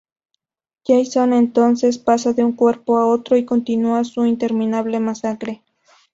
Jason 0.83 1.31
entonces 1.31 1.99
pasa 1.99 2.33
de 2.33 2.43
un 2.43 2.53
cuerpo 2.53 2.97
a 2.97 3.05
otro 3.05 3.37
y 3.37 3.45
continúa 3.45 4.03
su 4.03 4.25
interminable 4.25 4.99
masacre. 4.99 5.63